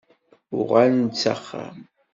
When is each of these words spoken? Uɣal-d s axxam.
Uɣal-d 0.57 1.13
s 1.21 1.23
axxam. 1.33 1.77